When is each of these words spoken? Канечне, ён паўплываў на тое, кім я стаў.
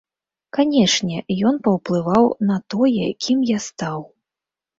Канечне, 0.57 1.17
ён 1.49 1.59
паўплываў 1.67 2.25
на 2.49 2.57
тое, 2.75 3.07
кім 3.27 3.45
я 3.55 3.59
стаў. 3.69 3.99